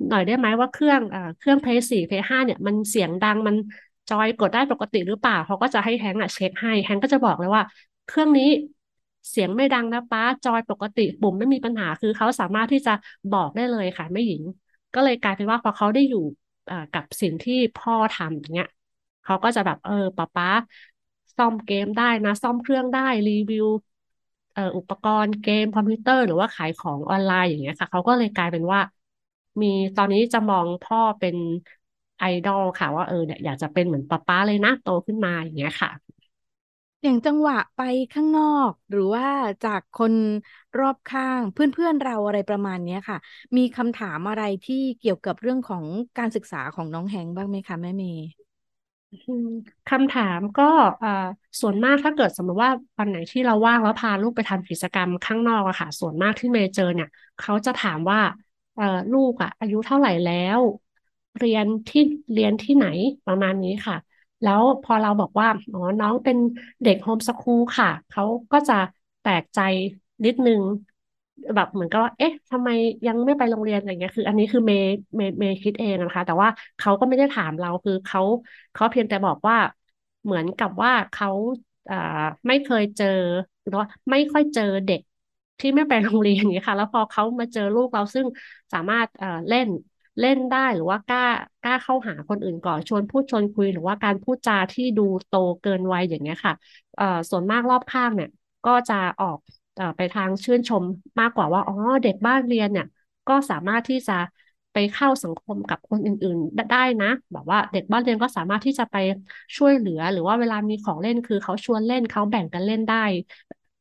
[0.09, 3.57] หน่อยได้ไหมว่าเครื่องเอ่อเครื่องเพย์สี่เพย์ห้าเนี่ยมันเสียงดังมัน
[4.09, 7.63] joy กดได้ปกติหรือเปล่าเขาก็จะให้แฮงอะเช็คให้แฮงก็จะบอกเลยว่า
[8.07, 8.45] เครื่องนี้
[9.31, 12.91] เสียงไม่ดังนะป๊า joy ปกติปุ่มไม่มีปัญหาคือเขาสามารถที่จะ
[13.31, 14.43] บอกได้เลยค่ะไม่หญิง
[14.95, 16.19] ก็เลยกลายเป็นว่าพอเขาได้อยู่
[16.93, 18.67] กับสิ่งที่พ่อทำอย่างเงี้ย
[19.25, 20.47] เขาก็จะแบบเออป้าป้า
[21.37, 23.65] ซ่อมเกมได้นะ ซ่อมเครื่องได้รีวิว
[24.53, 28.81] เอ่ออุปกรณ์เกมคอมพิวเตอร์หรือว่าขายของออนไลน์อย่างเงี้ยค่ะเขาก็เลยกลายเป็นว่า
[29.63, 29.67] มี
[29.97, 31.37] ตอนนี้จะมองพ่อเป็น
[32.19, 35.91] ไอดอลค่ะ ว่าเออเนี่ยอยากจะเป็นเหมือนป๊าป๊าเลยนะโตขึ้นมาอย่างเงี้ยค่ะ
[37.03, 37.81] อย่างจังหวะไป
[38.13, 39.27] ข้างนอก หรือว่า
[39.63, 40.15] จากคน
[40.79, 43.17] รอบข้างเพื่อนๆเราอะไรประมาณนี้ค่ะ
[43.57, 45.85] มีคำถามอะไรที่เกี่ยวกับเรื่องของ
[46.19, 48.44] การศึกษาของน้องแฮงบ้างไหมคะแม่เมย์
[49.89, 50.63] คำถามก็
[51.61, 58.21] ส่วนมากถ้าเกิดสมมติว่าวันไหนที่เราว่างแล้วพาลูกไปทำกิจกรรมข้างนอกอะค่ะ ส่วนมากที่เมย์เจอเนี่ย เขาจะถามว่า
[59.13, 60.61] ลูกอะอายุเท่าไหร่แล้ว
[61.39, 62.01] เรียนที่
[62.33, 62.85] เรียนที่ไหน
[63.27, 63.97] ประมาณนี้ค่ะ
[64.43, 66.37] แล้วพอเราบอกว่าอ๋อน้องเป็น
[66.83, 68.23] เด็กโฮมสคูลค่ะ เขา
[68.53, 68.75] ก็จะ
[69.21, 69.59] แปลกใจ
[70.25, 70.61] นิดนึง
[71.55, 72.69] แบบเหมือนกับว่าเอ๊ะทำไม
[73.07, 78.21] ยังไม่ไปโรงเรียนอะไรเงี้ยคือ อันนี้คือเมย์เมย์เมย์คิดเองนะคะ แต่ว่าเขาก็ไม่ได้ถามเราคือเขา
[78.73, 79.57] เขาเพียงแต่บอกว่า
[80.25, 81.29] เหมือนกับว่าเขา
[81.89, 81.97] อ่า
[82.49, 83.07] ไม่เคยเจอ
[83.63, 85.01] หรือว่าไม่ค่อยเจอเด็ก
[85.61, 88.27] ที่ไม่ไปโรงเรียนอย่างเงี้ยค่ะ แล้วพอเขามาเจอลูกเราซึ่ง
[88.73, 89.69] สามารถเอ่อเล่น
[90.21, 91.21] เล่นได้หรือว่ากล้า
[91.63, 96.55] กล้าเข้าหาคนอื่นก่อนชวนพูดชวนคุย หรือว่าการพูดจาที่ดูโตเกินวัยอย่างเงี้ยค่ะ
[96.97, 98.29] เอ่อส่วนมากรอบข้างเนี่ย
[98.65, 99.39] ก็จะออก
[99.97, 100.85] ไปทางชื่นชม
[101.21, 102.85] มากกว่าว่าอ๋อเด็กบ้านเรียนเนี่ย
[103.27, 104.13] ก็สามารถที่จะ
[104.73, 108.97] ไปเข้าสังคมกับคนอื่น ๆ ได้นะ แบบว่าเด็กบ้านเรียนก็สามารถที่จะไป
[109.57, 112.97] ช่วยเหลือ หรือว่าเวลามีของเล่นคือเขาชวนเล่นเขาแบ่งกันเล่นได้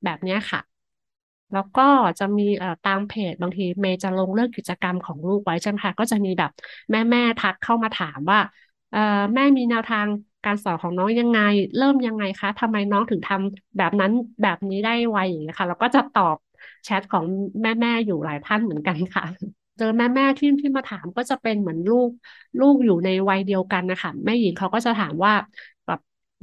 [0.04, 0.60] แบบนี้ค่ะ
[1.52, 1.82] แล้วก็
[2.20, 2.44] จะมี
[2.84, 6.52] ตามเพจบางทีเมย์จะลงเรื่องกิจกรรมของลูกไว้ใช่ไหมคะก็จะมีแบบ
[6.92, 8.40] แม่แม่ทักเข้ามาถามว่า
[9.34, 10.08] แม่มีแนวทาง
[10.46, 11.40] การสอนของน้องยังไง
[11.78, 16.38] เริ่มยังไงคะทำไมน้องถึงทำแบบนั้นแบบนี้ได้ไวอย่างเงี้ยค่ะแล้วก็จะตอบ
[16.84, 17.26] แชทของ
[17.62, 19.24] แม่แม่อยู่หลายท่านเหมือนกันค่ะ
[19.78, 22.10] เจอแม่แม่ที่ที่มาถามก็จะเป็นเหมือนลูก
[22.60, 25.34] ลูกอยู่ในวัยเดียวกันนะคะแม่หญิงเขาก็จะถามว่า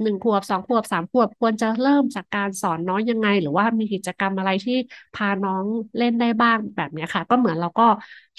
[0.03, 4.73] หนึ่งขวบสองขวบสามขวบควรจะเริ่มจากการสอนน้องยังไง หรือว่ามีกิจกรรมอะไรที่
[5.13, 5.65] พาน้อง
[5.97, 7.83] เล่นได้บ้างแบบนี้ค่ะ ก็เหมือนเราก็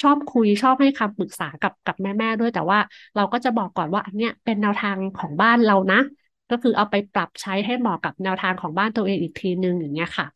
[0.02, 2.78] ชอบคุยชอบให้คำปรึกษากับกับแม่แม่ด้วยแต่ว่า
[3.16, 5.96] เราก็จะบอกก่อนว่าอันเนี้ยเป็นแนวทางของบ้านเรานะ
[6.50, 10.26] ก็คือเอาไปปรับใช้ให้เหมาะกับแนวทางของบ้านตัวเองอีกทีนึงอย่างเงี้ยค่ะ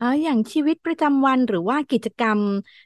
[0.00, 2.40] อ๋ออย่างชีวิตประจำวันหรือว่ากิจกรรม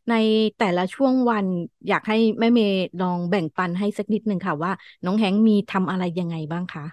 [0.08, 0.12] ใน
[0.56, 1.46] แต่ละช่วงวัน
[1.88, 4.72] อยากให้แม่เมย์ลองแบ่งปันให้สักนิดหนึ่งค่ะว่า
[5.04, 6.84] น้องแฮงมีทำอะไรยังไงบ้างคะ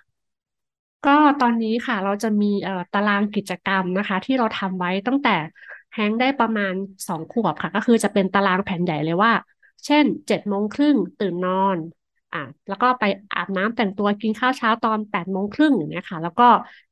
[1.03, 5.29] ก็ตอนนี้ค่ะ เราจะมีเอ่อตารางกิจกรรมนะคะ ที่เราทำไว้ตั้งแต่
[5.93, 6.73] แฮงได้ประมาณ
[7.07, 9.31] สองขวบค่ะ ก็คือจะเป็นตารางแผ่นใหญ่เลยว่า
[9.85, 11.77] เช่นเจ็ดโมงครึ่งตื่นนอน
[12.33, 16.43] อะแล้วก็ไปอาบน้ำแต่งตัวกินข้าวเช้าตอนแปดโมงครึ่งอย่างเงี้ยค่ะ แล้วก็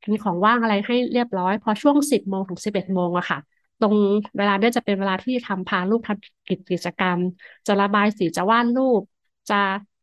[0.02, 3.38] กินของว่างอะไรให้เรียบร้อย พอช่วงสิบโมงถึงสิบเอ็ดโมงอะค่ะ
[3.80, 3.96] ตรง
[4.38, 7.20] เวลาเนี่ยจะเป็นเวลาที่ทำพาลูกทำกิจกรรม
[7.68, 9.02] จะระบายสีจะวาดรูป
[9.50, 9.56] จะ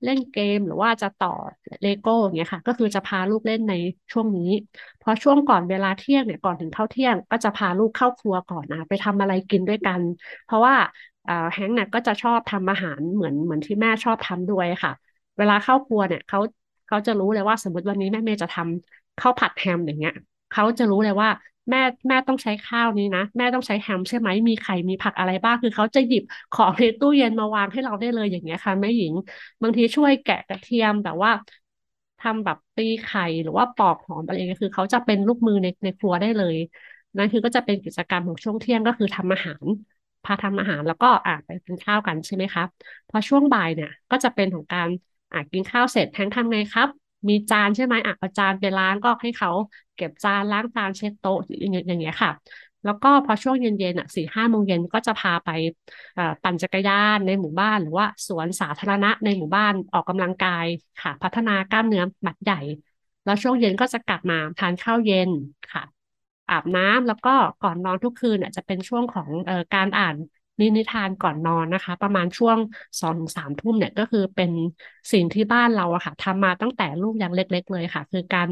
[0.04, 1.28] เล่นเกมหรือว่าจะต่อ
[1.82, 3.72] เลโก้อย่างเงี้ยค่ะ ก็คือจะพาลูกเล่นใน
[4.12, 4.42] ช่วงนี้
[4.98, 10.00] เพอช่วงก่อนเวลาเที่ยงเนี่ยก่อนถึงเข้าเที่ยง ก็จะพาลูกเข้าครัวก่อนนะไปทำอะไรกินด้วยกัน
[10.44, 10.74] เพราะว่า
[11.52, 14.92] แฮงค์เนี่ยก็จะชอบทำอาหารเหมือนเหมือนที่แม่ชอบทำด้วยค่ะ
[15.38, 16.38] เวลาเข้าครัวเนี่ยเขา
[16.86, 20.12] เขาจะรู้เลยว่าสมมติวันนี้แม่เมย์จะทำข้าวผัดแฮมอย่างเงี้ย
[20.50, 21.28] เขาจะรู้เลยว่า
[21.70, 26.22] แม่แม่ต้องใช้ข้าวนี้นะ แม่ต้องใช้แฮมใช่ไหมมีไข่มีผักอะไรบ้างคือเขาจะหยิบ
[26.52, 29.12] ของในตู้เย็นมาวางให้เราได้เลยอย่างเงี้ยค่ะแม่หญิง
[29.62, 31.30] บางทีช่วยแกะกระเทียมแบบว่า
[32.18, 36.56] ทำแบบตีไข่หรือว่าปอกหอมอะไรเงี้ยคือเขาจะเป็นลูกมือในในครัวได้เลย
[37.16, 39.66] นั่นคือก็จะเป็นกิจกรรมของช่วงเที่ยงก็คือทำอาหาร
[40.22, 42.68] พาทำอาหารแล้วก็อ่าไปกินข้าวกันใช่ไหมครับ
[43.08, 44.88] พอช่วงบ่ายเนี่ย ก็จะเป็นของการ
[45.30, 46.88] อ่ากินข้าวเสร็จแทงทำไงครับ
[47.28, 49.50] มีจานใช่ไหมอะเอาจานไปล้างก็ให้เขา
[49.94, 52.30] เก็บจานล้างจานเช็ดโต๊ะอย่างเงี้ยค่ะ
[52.84, 55.48] แล้วก็พอช่วงเย็นๆอะสี่ห้าโมงเย็นก็จะพาไป
[56.42, 60.66] ปั่นจักรยานในหมู่บ้าน หรือว่าสวนสาธารณะในหมู่บ้านออกกำลังกาย
[60.98, 62.56] ค่ะ พัฒนากล้ามเนื้อมัดใหญ่
[63.24, 65.30] แล้วช่วงเย็นก็จะกลับมาทานข้าวเย็น
[65.72, 65.82] ค่ะ
[66.50, 70.16] อาบน้ำแล้วก็ก่อนนอนทุกคืนจะเป็นช่วงของอการอ่าน
[70.60, 72.58] นินิทานก่อนนอนนะคะ ประมาณช่วง
[73.00, 74.50] สองถึงสามทุ่มเนี่ยก็คือเป็น
[75.12, 78.48] สิ่งที่บ้านเราอะค่ะทำมาตั้งแต่ลูกยังเล็ก ๆ เลยค่ะ คือการ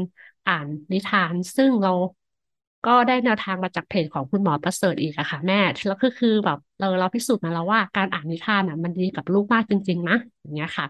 [0.47, 1.89] อ่านนิทาน ซึ่งเรา
[2.83, 5.55] ก็ได้แนวทางมาจากเพจของคุณหมอประเสริฐอีกอะค่ะ แม่
[5.87, 10.87] แล้วก็คือแบบเราเราพิสูจน์มาแล้วว่าการอ่านนิทานอะมันดีกับลูกมากจริง ๆ นะอย่างเงี้ยค่ะ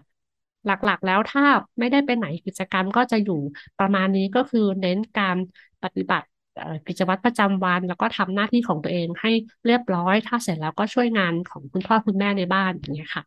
[0.66, 1.42] หลักๆแล้วถ้า
[1.78, 3.34] ไม่ได้ไปไหนกิจกรรมก็จะอยู่
[3.78, 5.36] ประมาณนี้ก็คือเน้นการ
[5.82, 6.26] ปฏิบัติ
[6.86, 9.30] กิจวัตรประจำวัน แล้วก็ทำหน้าที่ของตัวเองให้
[9.66, 13.24] เรียบร้อย ถ้าเสร็จแล้วก็ช่วยงานของคุณพ่อคุณแม่ในบ้านอย่างเงี้ยค่ะ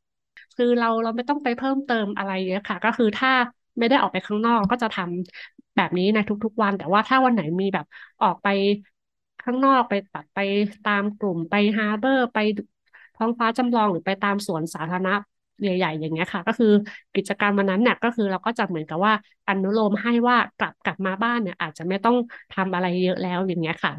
[0.55, 3.31] คือเราเราไม่ต้องไปเพิ่มเติมอะไรเยอะค่ะ ก็คือถ้า
[3.79, 7.85] ไม่ได้ออกไปข้างนอกก็จะทำแบบนี้ในทุกๆวัน แต่ว่าถ้าวันไหนมีแบบ
[8.21, 8.47] ออกไป
[9.41, 10.39] ข้างนอกไปตัดไป
[10.83, 12.37] ตามกลุ่มไปฮาร์เบอร์ไป
[13.15, 15.11] ท้องฟ้าจำลองหรือไปตามสวนสาธารณะ
[15.61, 16.67] ใหญ่ๆอย่างเงี้ยค่ะ ก็คือ
[17.15, 19.13] กิจกรรมวันนั้นเนี่ยก็คือเราก็จะเหมือนกับว่า
[19.47, 22.15] อนุโลมให้ว่ากลับกลับมาบ้านเนี่ย อาจจะไม่ต้อง
[22.51, 23.93] ทำอะไรเยอะแล้วอย่างเงี้ยค่ะ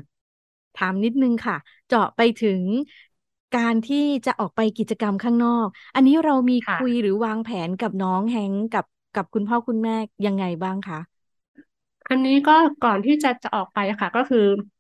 [0.75, 2.62] ถามนิดนึงค่ะ เจาะไปถึง
[3.57, 10.99] การที่จะออกไปกิจกรรมข้างนอก อันนี้เรามีคุยหรือวางแผนกับน้องแฮงกับกับคุณพ่อคุณแม่ยังไงบ้างคะ
[12.09, 12.53] อันนี้ก็
[12.85, 14.78] ก่อนที่จะจะออกไปค่ะ ก็คือเอ่อ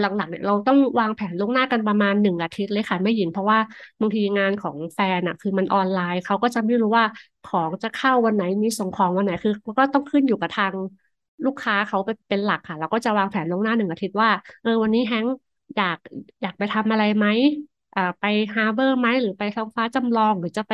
[0.00, 3.58] หลักๆเนี่ยเราต้องวางแผนล่วงหน้ากันประมาณหนึ่งอาทิตย์เลยค่ะแม่หญิงเพราะว่า
[4.00, 7.04] บางทีงานของแฟนอะ คือมันออนไลน์เขาก็จะไม่รู้ว่า
[7.42, 10.74] ของจะเข้าวันไหนมีส่งของวันไหนคือก็ต้องขึ้นอยู่กับทาง
[11.44, 14.30] ลูกค้าเขาเป็นหลักค่ะ เราก็จะวางแผนล่วงหน้าหนึ่งอาทิตย์ว่า
[14.60, 15.26] เออวันนี้แฮง
[15.76, 15.98] อยาก
[16.42, 17.26] อยากไปทำอะไรไหม
[17.94, 20.72] อ่าไป Harbor ไหมหรือไปท้องฟ้าจำลอง หรือจะไป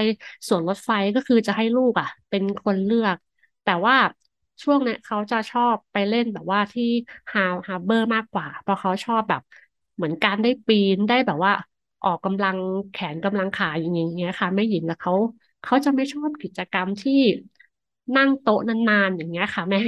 [0.48, 3.16] สวนรถไฟก็คือจะให้ลูกอะ เป็นคนเลือก
[3.62, 3.94] แต่ว่า
[4.62, 6.84] ช่วงเนี้ยเขาจะชอบไปเล่นแบบว่าที่
[7.32, 9.42] ฮาว Harbor มากกว่า เพราะเขาชอบแบบ
[9.96, 11.52] เหมือนการได้ปีนได้แบบว่า
[12.02, 12.56] ออกกำลัง
[12.90, 15.12] แขนกำลังขาอย่างเงี้ยค่ะไม่หญิงแล้วเขา
[15.62, 17.12] เขาจะไม่ชอบกิจกรรมที่
[18.16, 19.78] นั่งโต๊ะนานๆอย่างเงี้ยค่ะแม่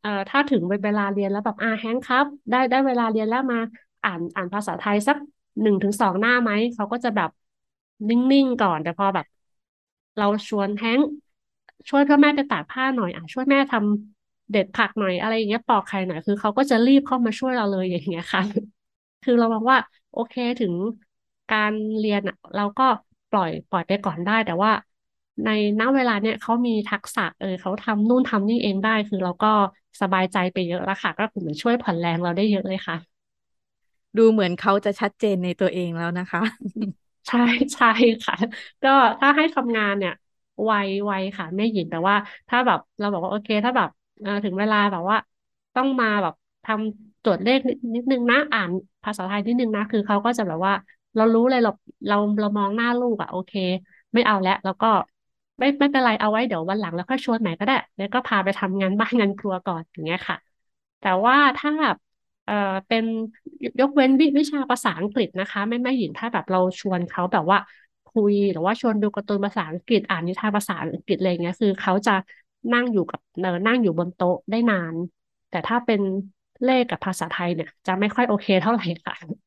[0.00, 3.58] เอ่อถ้าถึงเวลาเรียนแล้วแบบอ่าแฮงครับ ได้ได้เวลาเรียนแล้วมา
[4.02, 5.16] อ่านอ่านภาษาไทยสัก
[5.62, 7.30] หนึ่งถึงสองหน้าไหม เขาก็จะแบบ
[8.08, 9.26] นิ่ง ๆ ก่อน แต่พอแบบ
[10.16, 11.00] เราชวนแฮง
[11.88, 18.42] ช่วยพ่อแม่ไปตากผ้าหน่อยอะช่วยแม่ทำเด็ดผักหน่อยอะไรอย่างเงี้ยปอกไข่หน่อยคือเขาก็จะรีบเข้ามาช่วยเราเลยอย่างเงี้ยค่ะ
[19.22, 19.78] คือเรามองว่า
[20.12, 20.74] โอเคถึง
[21.50, 22.84] การเรียนอะ เราก็
[23.30, 24.70] ปล่อยปล่อยไปก่อนได้ แต่ว่า
[25.44, 25.48] ใน
[25.80, 29.48] ณเวลาเนี้ยเขามีทักษะเออเขาทำนู่นทำนี่เองได้ คือเราก็
[30.00, 33.26] สบายใจไปเยอะแล้วค่ะ ก็เหมือนช่วยผ่อนแรงเราได้เยอะเลยค่ะ
[34.16, 36.40] ดูเหมือนเขาจะชัดเจนในตัวเองแล้วนะคะ
[37.26, 37.38] ใช่
[37.74, 37.86] ใช่
[38.22, 38.34] ค่ะ
[38.82, 40.72] ก็ถ้าให้ทำงานเนี่ยไว
[41.04, 42.14] ไวค่ะไม่หยินแต่ว่า
[42.48, 43.88] ถ้าแบบเราบอกว่าโอเค ถ้าแบบ
[44.44, 45.16] ถึงเวลาแบบว่า
[45.74, 47.58] ต้องมาแบบทำตรวจเลข
[47.94, 48.70] นิดนึงนะอ่าน
[49.04, 50.72] ภาษาไทยนิดนึงนะคือเขาก็จะแบบว่า
[51.16, 51.70] เรารู้เลยเรา
[52.06, 53.52] เราเรามองหน้าลูกอะโอเค
[54.14, 54.86] ไม่เอาแล้วแล้วก็
[55.58, 60.36] ไม่ไม่เป็นไรเอาไว้เดี๋ยววันหลังแล้วค่อยชวนใหม่ก็ได้ แล้วก็พาไปทำงานบ้านงานครัวก่อนอย่างเงี้ยค่ะ
[61.00, 61.70] แต่ว่าถ้า
[62.44, 62.54] เอ่อ
[62.86, 63.04] เป็น
[63.80, 67.58] ยกเว้นวิชาภาษาอังกฤษนะคะ ไม่ไม่หญิงถ้าแบบเราชวนเขาแบบว่า
[68.16, 72.12] คุย หรือว่าชวนดูการ์ตูนภาษาอังกฤษอ่านนิทานภาษาอังกฤษอะไรเงี้ยคือเขาจะ
[72.72, 74.96] นั่งอยู่กับเนอนั่งอยู่บนโต๊ะได้นาน
[75.48, 76.00] แต่ถ้าเป็น
[76.62, 79.45] เลขกับภาษาไทยเนี่ย จะไม่ค่อยโอเคเท่าไหร่ค่ะ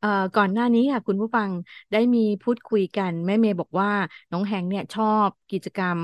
[0.00, 1.50] เอ่อก่อนหน้านี้ค่ะคุณผู้ฟัง
[1.92, 3.90] ได้มีพูดคุยกัน แม่เมย์บอกว่า
[4.30, 6.00] น้องแฮงเนี่ยชอบกิจกรรม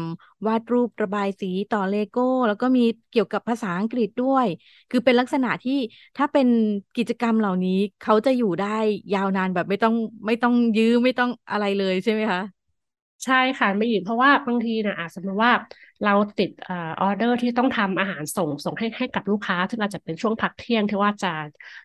[0.46, 2.80] วาดรูประบายสีต่อเลโก้ แล้วก็มี
[3.10, 4.46] เกี่ยวกับภาษาอังกฤษด้วย
[4.90, 5.72] คือเป็นลักษณะที่
[6.16, 6.48] ถ้าเป็น
[6.96, 8.66] กิจกรรมเหล่านี้เขาจะอยู่ได้
[9.12, 9.94] ยาวนานแบบไม่ต้อง
[10.26, 12.40] ไม่ต้องยื้อไม่ต้องอะไรเลยใช่ไหมคะ
[13.24, 15.52] ใช่ค่ะไม่หยิบเพราะว่าบางทีนะอาจสมมติว่า
[16.02, 21.28] เราติดออเดอร์ที่ต้องทำอาหารส่งส่งให้ให้กับลูกค้าซึ่งอาจจะเป็นช่วงพักเที่ยงที่ว่าจะ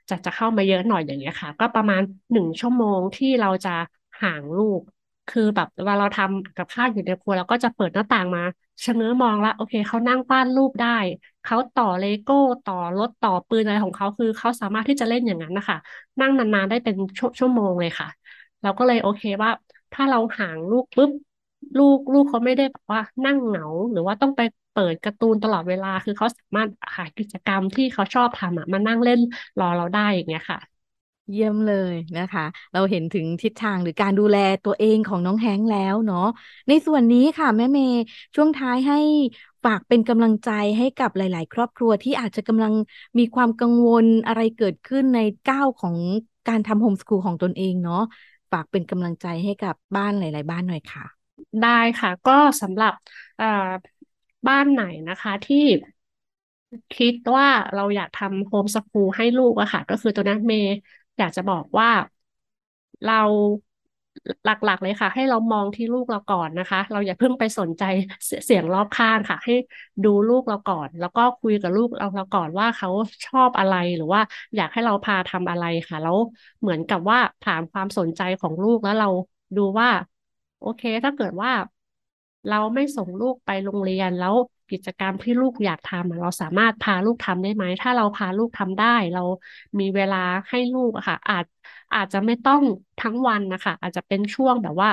[0.09, 3.69] จะจะเข้ามาเยอะหน่อยอย่างเงี้ยค่ะ ก็ประมาณหนึ่งชั่วโมงที่เราจะ
[4.21, 4.81] ห่างลูก
[5.27, 8.41] คือแบบเวลาเราทำกับข้าวอยู่ในครัวเราก็จะเปิดหน้าต่างมา
[8.83, 10.87] ชะเง้อมองละโอเคเขานั่งปั้นรูปได้
[11.43, 15.77] เขาต่อเลโก้ต่อรถต่อปืนอะไรของเขาคือเขาสามารถที่จะเล่นอย่างนั้นนะคะ
[16.19, 16.95] นั่งนานๆได้เป็น
[17.39, 18.07] ชั่วโมงเลยค่ะ
[18.61, 19.49] เราก็เลยโอเคว่า
[19.91, 21.11] ถ้าเราห่างลูกปุ๊บ
[21.77, 29.19] ลูกลูกเขาไม่ได้แบบว่านั่งเหงา หรือว่าต้องไปเปิดการ์ตูนตลอดเวลา คือเขาสามารถหากิจกรรมที่เขาชอบทำอะมานั่งเล่น
[29.57, 30.59] รอเราได้อย่างเงี้ยค่ะ
[31.31, 36.19] เยี่ยมเลยนะคะ เราเห็นถึงทิศทางหรือการดูแลตัวเองของน้องแฮงค์แล้วเนาะ
[36.67, 37.97] ในส่วนนี้ค่ะแม่เมย์
[38.35, 38.95] ช่วงท้ายให้
[39.63, 42.73] ฝากเป็นกำลังใจให้กับหลาย ๆ ครอบครัวที่อาจจะกำลัง
[43.17, 45.97] มีความกังวลอะไรเกิดขึ้นในก้าวของ
[46.47, 48.01] การทำโฮมสกูลของตนเองเนาะ
[48.51, 51.03] ฝากเป็นกำลังใจให้กับบ้านหลาย ๆ บ้านหน่อยค่ะ
[51.61, 52.93] ได้ค่ะ ก็สำหรับ
[54.47, 55.65] บ้านไหนนะคะที่
[56.93, 60.71] คิดว่าเราอยากทำโฮมสกูลให้ลูกอะค่ะ ก็คือตัวนั้นเมย์
[61.17, 61.89] อยากจะบอกว่า
[63.05, 63.21] เรา
[64.45, 67.83] หลักๆเลยค่ะ ให้เรามองที่ลูกเราก่อนนะคะ เราอย่าเพิ่งไปสนใจ
[68.45, 69.53] เสียงรอบข้างค่ะ ให้
[70.03, 72.89] ดูลูกเราก่อน แล้วก็คุยกับลูกเราเราก่อนว่าเขา
[73.25, 74.21] ชอบอะไรหรือว่า
[74.55, 76.17] อยากให้เราพาทำอะไรค่ะ แล้ว
[76.61, 79.07] เหมือนกับว่าถามความสนใจของลูกแล้วเรา
[79.55, 79.89] ดูว่า
[80.59, 81.51] โอเค ถ้าเกิดว่า
[82.47, 84.35] เราไม่ส่งลูกไปโรงเรียนแล้ว
[84.69, 89.19] กิจกรรมที่ลูกอยากทำเราสามารถพาลูกทำได้ไหม ถ้าเราพาลูกทำได้ เรา
[89.79, 90.15] มีเวลา
[90.49, 91.45] ให้ลูกอะค่ะ อาจ
[91.93, 92.61] อาจจะไม่ต้อง
[92.99, 94.89] ทั้งวันนะคะ อาจจะเป็นช่วงแบบว่า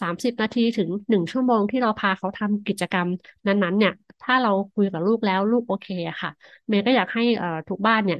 [0.00, 3.08] สามสิบนาทีถึงหนึ่งชั่วโมงที่เราพาเขาทำกิจกรรม
[3.46, 6.30] นั้นๆ เนี่ย ถ้าเราคุยกับลูกแล้วลูกโอเคอะค่ะ
[6.68, 7.22] เมย์ก็อยากให้
[7.68, 8.18] ทุกบ้านเนี่ย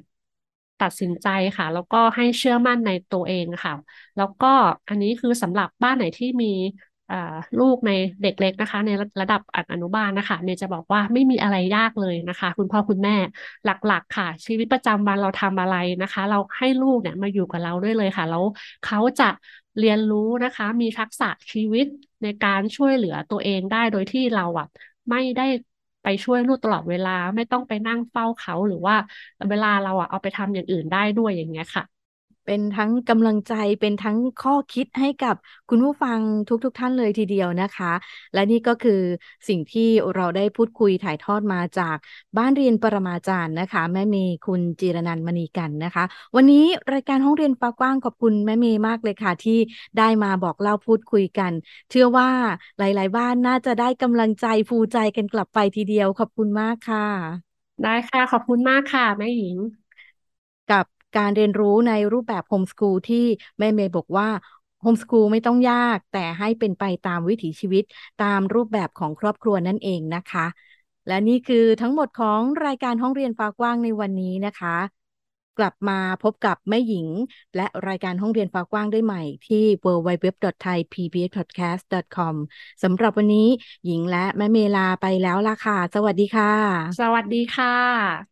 [0.81, 3.73] ตัดสินใจค่ะ แล้วก็ให้เชื่อมั่นในตัวเองค่ะ
[4.16, 4.47] แล้วก็
[4.88, 6.47] อันนี้คือสำหรับบ้านไหนที่มี
[7.59, 7.90] ลูกใน
[8.22, 9.40] เด็กเล็กนะคะ ในระดับ
[9.72, 13.16] อนุบาลนะคะเมย์จะบอกว่าไม่มีอะไรยากเลยนะคะ คุณพ่อคุณแม่
[13.64, 18.44] หลักๆ ค่ะ ชีวิตประจำวันเราทำอะไรนะคะ เราให้ลูกเนี่ยมาอยู่กับเราด้วยเลยค่ะ แล้ว
[18.83, 19.25] เขาจะ
[19.79, 21.87] เรียนรู้นะคะ มีทักษะชีวิต
[22.22, 24.66] ในการช่วยเหลือตัวเองได้โดยที่เราอะ
[25.11, 25.42] ไม่ได้
[26.03, 28.94] ไปช่วยลูกตลอดเวลา ไม่ต้องไปนั่งเฝ้าเขาหรือว่า
[29.51, 31.85] เวลาเราอะเอาไปทำอย่างอื่นได้ด้วยอย่างเงี้ยค่ะ
[32.46, 35.37] เป็นทั้งกำลังใจเป็นทั้งข้อคิดให้กับ
[35.68, 37.92] คุณผู้ฟังทุกๆทท่านเลยทีเดียวนะคะ
[38.35, 39.00] และนี่ก็คือ
[39.48, 41.96] สิ่งที่เราได้พูดคุยถ่ายทอดมาจาก
[42.37, 46.05] บ้านเรียนปรมาจารย์นะคะ แม่เมย์คุณจีรนันมณีกันนะคะ
[46.37, 49.59] วันนี้รายการห้องเรียนฟ้ากว้างขอบคุณแม่เมย์มากเลยค่ะ ที่
[49.98, 51.52] ได้มาบอกเล่าพูดคุยกัน
[51.90, 52.31] เชื่อว่า
[52.78, 57.52] หลาย ๆ บ้านน่าจะได้กำลังใจฟูใจกันกลับไปทีเดียวขอบคุณมากค่ะ
[57.83, 59.57] ได้ค่ะขอบคุณมากค่ะแม่หญิง
[61.16, 63.25] การเรียนรู้ในรูปแบบโฮมสกูลที่
[63.59, 64.29] แม่เมย์บอกว่า
[64.81, 67.85] โฮมสกูลไม่ต้องยากแต่ให้เป็นไปตามวิถีชีวิต
[68.22, 70.46] ตามรูปแบบของครอบครัวนั่นเองนะคะ
[71.07, 74.77] และนี่คือทั้งหมดของรายการห้องเรียนฟ้ากว้างในวันนี้นะคะ
[75.59, 77.09] กลับมาพบกับแม่หญิง
[77.57, 82.35] และรายการห้องเรียนฟ้ากว้างได้ใหม่ที่ www.thaipbspodcast.com
[82.83, 83.48] สำหรับวันนี้
[83.87, 86.53] หญิงและแม่เมลาไปแล้วล่ะค่ะ สวัสดีค่ะ
[86.98, 88.32] สวัสดีค่ะ